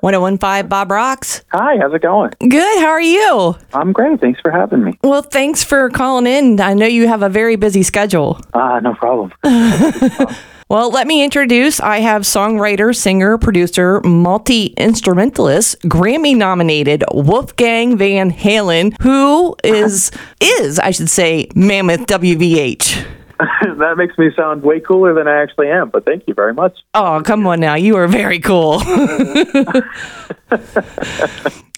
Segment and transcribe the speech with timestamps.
[0.00, 1.42] 1015 Bob Rocks.
[1.52, 2.32] Hi, how's it going?
[2.40, 2.78] Good.
[2.80, 3.56] How are you?
[3.72, 4.20] I'm great.
[4.20, 4.98] Thanks for having me.
[5.02, 6.60] Well, thanks for calling in.
[6.60, 8.40] I know you have a very busy schedule.
[8.54, 9.32] Ah, no problem.
[10.70, 11.80] Well, let me introduce.
[11.80, 20.78] I have songwriter, singer, producer, multi instrumentalist, Grammy nominated Wolfgang Van Halen, who is, is,
[20.78, 23.04] I should say, Mammoth WVH.
[23.78, 26.78] that makes me sound way cooler than I actually am, but thank you very much.
[26.94, 27.74] Oh, come on now.
[27.74, 28.82] You are very cool.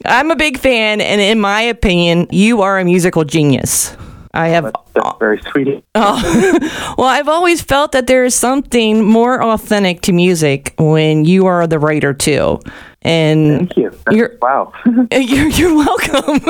[0.04, 3.96] I'm a big fan, and in my opinion, you are a musical genius.
[4.34, 4.64] I have.
[4.64, 5.84] That's, that's very sweet.
[5.94, 11.46] Oh, well, I've always felt that there is something more authentic to music when you
[11.46, 12.58] are the writer too.
[13.02, 13.90] And Thank you.
[13.90, 14.72] That's- You're- wow.
[15.12, 16.40] you're, you're welcome.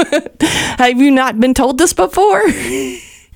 [0.79, 2.43] have you not been told this before?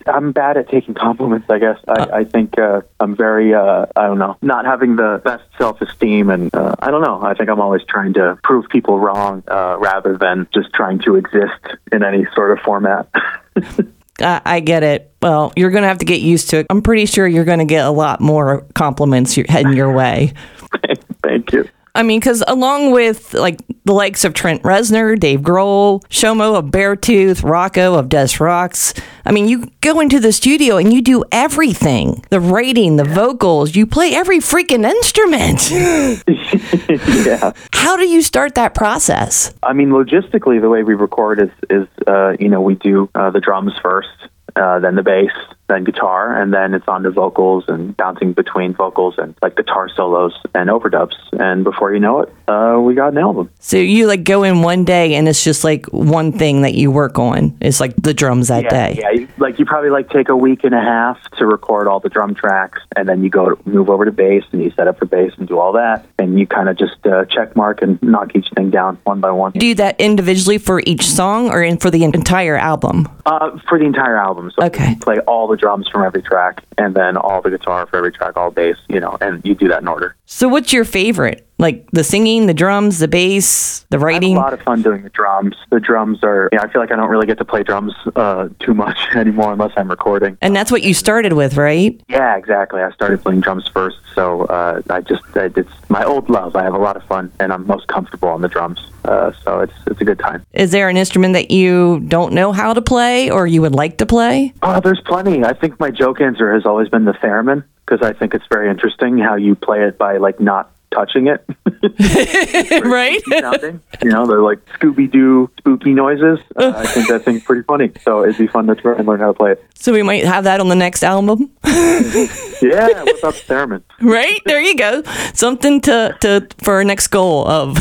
[0.09, 1.79] I'm bad at taking compliments, I guess.
[1.89, 5.81] I, I think uh, I'm very, uh, I don't know, not having the best self
[5.81, 6.31] esteem.
[6.31, 7.23] And uh, I don't know.
[7.23, 11.17] I think I'm always trying to prove people wrong uh, rather than just trying to
[11.17, 11.61] exist
[11.93, 13.09] in any sort of format.
[14.21, 15.13] I I get it.
[15.21, 16.67] Well, you're going to have to get used to it.
[16.71, 20.33] I'm pretty sure you're going to get a lot more compliments your- heading your way.
[21.23, 21.69] Thank you.
[21.95, 26.67] I mean, because along with like the likes of Trent Reznor, Dave Grohl, Shomo of
[26.67, 28.93] Beartooth, Rocco of Des Rocs,
[29.25, 33.77] I mean, you go into the studio and you do everything the writing, the vocals,
[33.77, 35.71] you play every freaking instrument.
[37.27, 37.53] yeah.
[37.73, 39.55] How do you start that process?
[39.63, 43.31] I mean, logistically, the way we record is, is uh, you know, we do uh,
[43.31, 44.09] the drums first,
[44.57, 45.31] uh, then the bass,
[45.69, 49.89] then guitar, and then it's on to vocals and bouncing between vocals and like guitar
[49.89, 51.15] solos and overdubs.
[51.33, 53.51] And before you know it, uh, we got an album.
[53.59, 56.91] So you like go in one day and it's just like one thing that you
[56.91, 57.57] work on.
[57.61, 58.99] It's like the drums that Yeah, day.
[59.01, 59.11] yeah.
[59.11, 62.09] you- Like you probably like take a week and a half to record all the
[62.09, 65.07] drum tracks, and then you go move over to bass and you set up for
[65.07, 68.35] bass and do all that, and you kind of just uh, check mark and knock
[68.35, 69.53] each thing down one by one.
[69.53, 73.09] Do that individually for each song or in for the entire album?
[73.25, 74.51] Uh, for the entire album.
[74.59, 74.91] So Okay.
[74.91, 78.13] you play all the drums from every track, and then all the guitar for every
[78.13, 80.15] track, all bass, you know, and you do that in order.
[80.27, 81.46] So what's your favorite?
[81.59, 84.37] Like the singing, the drums, the bass, the writing.
[84.37, 85.57] I have a lot of fun doing the drums.
[85.71, 88.49] The drums are, know, I feel like I don't really get to play drums uh,
[88.61, 90.37] too much anymore unless I'm recording.
[90.43, 92.01] And that's what you started with, right?
[92.09, 92.83] Yeah, exactly.
[92.83, 96.57] I started playing drums first, so uh, I just, I, it's my old love.
[96.57, 99.61] I have a lot of fun, and I'm most comfortable on the drums, uh, so
[99.61, 100.45] it's it's a good time.
[100.53, 103.99] Is there an instrument that you don't know how to play or you would like
[103.99, 104.53] to play?
[104.63, 105.45] Oh, there's plenty.
[105.45, 108.69] I think my joke answer has always been the theremin because I think it's very
[108.69, 111.45] interesting how you play it by like not touching it.
[112.85, 113.23] right?
[113.29, 113.81] sounding.
[114.03, 116.39] You know, they're like Scooby Doo spooky noises.
[116.57, 117.93] Uh, I think that thing's pretty funny.
[118.03, 119.65] So it'd be fun to try and learn how to play it.
[119.75, 121.51] So we might have that on the next album.
[122.63, 123.83] Yeah, what's up, theremin?
[124.01, 124.41] right?
[124.47, 125.03] There you go.
[125.35, 127.77] Something to, to for our next goal of.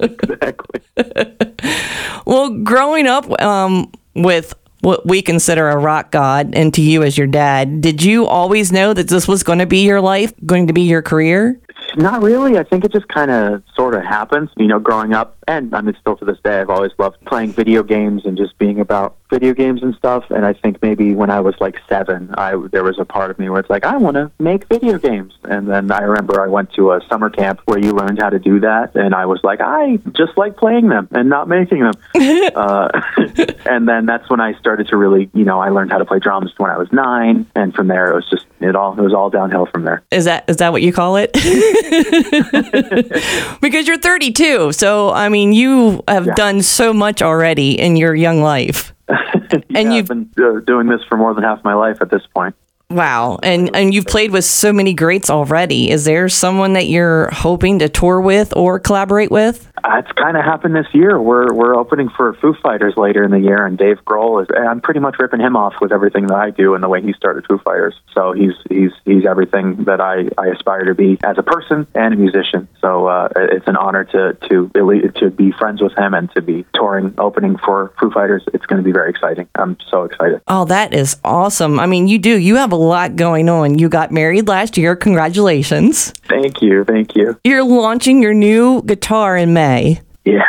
[0.00, 0.80] Exactly.
[2.26, 7.16] well, growing up um, with what we consider a rock god and to you as
[7.16, 10.66] your dad, did you always know that this was going to be your life, going
[10.66, 11.60] to be your career?
[11.96, 12.58] Not really.
[12.58, 14.50] I think it just kind of sort of happens.
[14.56, 17.52] You know, growing up, and I mean, still to this day, I've always loved playing
[17.52, 20.30] video games and just being about video games and stuff.
[20.30, 23.38] And I think maybe when I was like seven, I there was a part of
[23.38, 25.32] me where it's like I want to make video games.
[25.44, 28.38] And then I remember I went to a summer camp where you learned how to
[28.38, 31.94] do that, and I was like, I just like playing them and not making them.
[32.54, 32.88] uh,
[33.66, 36.18] and then that's when I started to really, you know, I learned how to play
[36.18, 39.14] drums when I was nine, and from there it was just it all it was
[39.14, 40.02] all downhill from there.
[40.10, 41.32] Is that is that what you call it?
[43.60, 46.34] because you're 32, so I mean, you have Yeah.
[46.34, 48.92] done so much already in your young life.
[49.74, 52.22] and you've- I've been uh, doing this for more than half my life at this
[52.34, 52.54] point.
[52.92, 55.90] Wow, and and you've played with so many greats already.
[55.90, 59.72] Is there someone that you're hoping to tour with or collaborate with?
[59.84, 61.20] Uh, it's kind of happened this year.
[61.20, 64.48] We're we're opening for Foo Fighters later in the year, and Dave Grohl is.
[64.54, 67.02] and I'm pretty much ripping him off with everything that I do and the way
[67.02, 67.94] he started Foo Fighters.
[68.14, 72.14] So he's he's he's everything that I, I aspire to be as a person and
[72.14, 72.68] a musician.
[72.80, 74.70] So uh, it's an honor to to
[75.16, 78.44] to be friends with him and to be touring opening for Foo Fighters.
[78.54, 79.48] It's going to be very exciting.
[79.56, 80.42] I'm so excited.
[80.46, 81.80] Oh, that is awesome.
[81.80, 82.38] I mean, you do.
[82.38, 83.78] You have a lot going on.
[83.78, 84.96] You got married last year.
[84.96, 86.10] Congratulations.
[86.28, 87.38] Thank you, thank you.
[87.44, 90.00] You're launching your new guitar in May.
[90.24, 90.42] Yeah.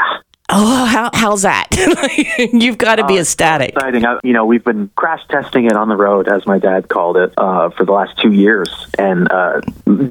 [0.50, 1.68] Oh, how, how's that?
[2.54, 3.69] You've got to be ecstatic.
[3.69, 4.06] exciting.
[4.06, 7.16] I, you know, we've been crash testing it on the road, as my dad called
[7.16, 8.69] it, uh, for the last two years,
[9.00, 9.62] and uh,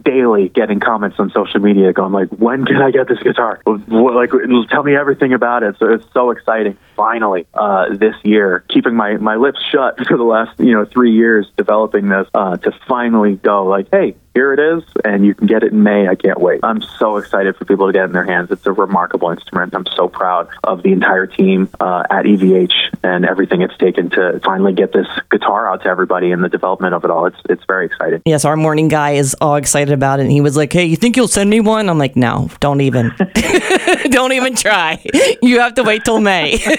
[0.03, 3.61] daily getting comments on social media going like, "When can I get this guitar?
[3.67, 4.31] Like,
[4.71, 6.79] tell me everything about it." So it's so exciting.
[6.97, 11.13] Finally, uh, this year, keeping my my lips shut for the last you know three
[11.13, 15.47] years developing this, uh, to finally go like, "Hey, here it is, and you can
[15.47, 16.09] get it in May.
[16.09, 16.61] I can't wait.
[16.63, 18.51] I'm so excited for people to get it in their hands.
[18.51, 19.75] It's a remarkable instrument.
[19.75, 24.41] I'm so proud of the entire team uh, at EVH and everything it's taken to
[24.45, 27.27] finally get this guitar out to everybody and the development of it all.
[27.27, 28.23] It's it's very exciting.
[28.25, 30.23] Yes, our morning guy is all excited about it.
[30.23, 31.89] And he was like, Hey, you think you'll send me one?
[31.89, 33.13] I'm like, No, don't even.
[34.11, 35.03] don't even try.
[35.43, 36.59] You have to wait till May.
[36.59, 36.71] Can't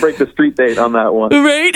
[0.00, 1.30] break the street date on that one.
[1.30, 1.74] right?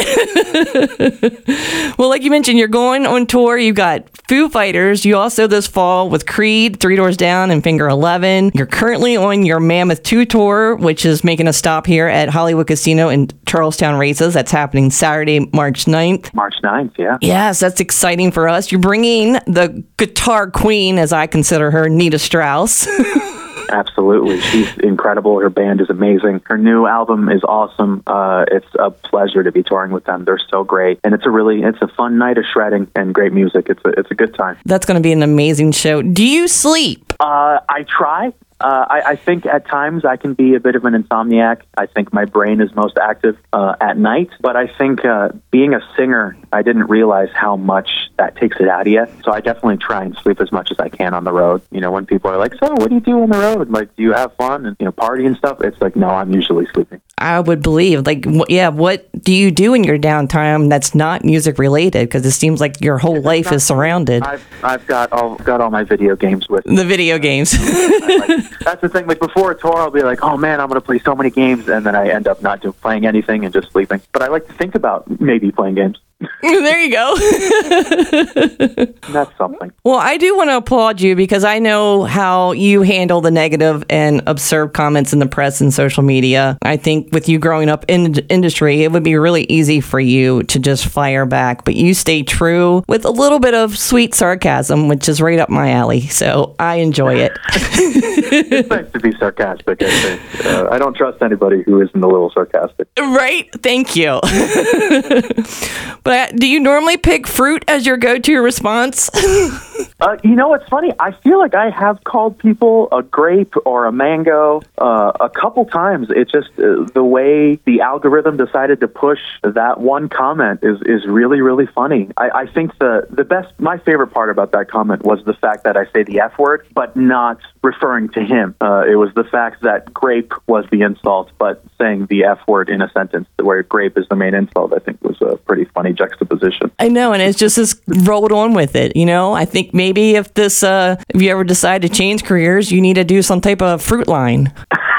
[1.99, 3.57] well, like you mentioned, you're going on tour.
[3.57, 5.05] You've got Foo Fighters.
[5.05, 8.51] You also this fall with Creed, Three Doors Down, and Finger Eleven.
[8.55, 12.67] You're currently on your Mammoth 2 tour, which is making a stop here at Hollywood
[12.67, 14.35] Casino in Charlestown Races.
[14.35, 16.35] That's happening Saturday, March 9th.
[16.35, 17.19] March 9th, yeah.
[17.21, 18.73] Yes, that's exciting for us.
[18.73, 22.87] You're bringing the guitar queen, as I consider her, Nita Strauss.
[23.69, 24.41] Absolutely.
[24.41, 25.39] She's incredible.
[25.41, 26.43] Her band is amazing.
[26.45, 28.03] Her new album is awesome.
[28.07, 30.25] Uh, it's a pleasure to be touring with them.
[30.25, 31.01] They're so great.
[31.05, 33.67] And it's a really, it's a fun night of shredding and great music.
[33.69, 34.57] It's a, it's a good time.
[34.65, 36.03] that's going to be an amazing show.
[36.03, 37.13] Do you sleep?
[37.21, 38.33] Uh, I try.
[38.59, 41.61] Uh, I, I think at times I can be a bit of an insomniac.
[41.77, 44.31] I think my brain is most active uh, at night.
[44.41, 48.67] But I think uh, being a singer, I didn't realize how much that takes it
[48.69, 49.07] out of you.
[49.25, 51.61] So I definitely try and sleep as much as I can on the road.
[51.71, 53.71] You know, when people are like, "So, what do you do on the road?
[53.71, 56.33] Like, do you have fun and you know party and stuff?" It's like, no, I'm
[56.33, 57.03] usually sleeping.
[57.19, 58.07] I would believe.
[58.07, 62.09] Like, wh- yeah, what do you do in your downtime that's not music related?
[62.09, 64.23] Because it seems like your whole life is surrounded.
[64.23, 66.65] I've I've got all got all my video games with.
[66.65, 67.53] The video games.
[67.59, 69.07] like, that's the thing.
[69.07, 71.31] Like before a tour, I'll be like, "Oh man, I'm going to play so many
[71.31, 74.01] games," and then I end up not playing anything and just sleeping.
[74.13, 75.99] But I like to think about maybe playing games.
[76.43, 77.15] there you go.
[79.13, 79.71] That's something.
[79.85, 83.85] Well, I do want to applaud you because I know how you handle the negative
[83.91, 86.57] and absurd comments in the press and social media.
[86.63, 90.01] I think with you growing up in the industry, it would be really easy for
[90.01, 94.15] you to just fire back, but you stay true with a little bit of sweet
[94.15, 96.01] sarcasm, which is right up my alley.
[96.07, 97.33] So I enjoy it.
[97.53, 99.83] It's nice to be sarcastic.
[99.83, 100.47] I think.
[100.47, 102.89] Uh, I don't trust anybody who isn't a little sarcastic.
[102.99, 103.49] right?
[103.63, 104.21] Thank you.
[106.07, 109.11] but uh, do you normally pick fruit as your go to response?
[109.99, 110.93] Uh, you know, it's funny.
[111.01, 115.65] I feel like I have called people a grape or a mango uh, a couple
[115.65, 116.09] times.
[116.11, 121.07] It's just uh, the way the algorithm decided to push that one comment is, is
[121.07, 122.11] really, really funny.
[122.19, 125.65] I, I think the, the best, my favorite part about that comment was the fact
[125.65, 128.55] that I say the F word, but not referring to him.
[128.61, 132.69] Uh, it was the fact that grape was the insult, but saying the F word
[132.69, 135.93] in a sentence where grape is the main insult, I think was a pretty funny
[135.93, 136.71] juxtaposition.
[136.79, 138.95] I know, and it's just just rolled on with it.
[138.97, 142.71] You know, I think maybe if this, uh, if you ever decide to change careers,
[142.71, 144.53] you need to do some type of fruit line.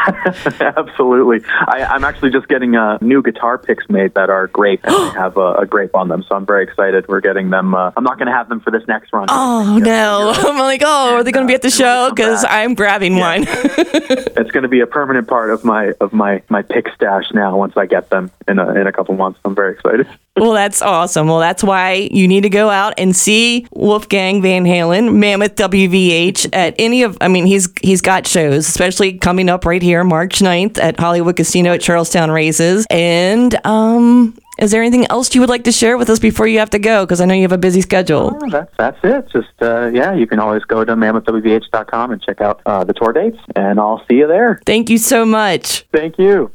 [0.77, 1.41] Absolutely.
[1.67, 5.13] I, I'm actually just getting uh, new guitar picks made that are grape and they
[5.19, 6.23] have a, a grape on them.
[6.27, 7.07] So I'm very excited.
[7.07, 7.75] We're getting them.
[7.75, 9.27] Uh, I'm not going to have them for this next run.
[9.29, 10.33] Oh no!
[10.49, 12.09] I'm like, oh, are they going to be at the show?
[12.09, 13.45] Because I'm grabbing one.
[14.39, 17.57] It's going to be a permanent part of my of my my pick stash now.
[17.57, 20.07] Once I get them in a in a couple months, I'm very excited.
[20.37, 21.27] well, that's awesome.
[21.27, 26.49] Well, that's why you need to go out and see Wolfgang Van Halen, Mammoth WVH
[26.53, 27.17] at any of.
[27.19, 31.35] I mean, he's he's got shows, especially coming up right here, March 9th at Hollywood
[31.35, 32.85] Casino at Charlestown Races.
[32.91, 36.59] And um, is there anything else you would like to share with us before you
[36.59, 37.03] have to go?
[37.03, 38.37] Because I know you have a busy schedule.
[38.39, 39.27] Oh, that's that's it.
[39.31, 43.11] Just uh, yeah, you can always go to mammothwvh.com and check out uh, the tour
[43.11, 44.59] dates, and I'll see you there.
[44.65, 45.85] Thank you so much.
[45.91, 46.51] Thank you.